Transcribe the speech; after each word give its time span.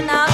না 0.00 0.31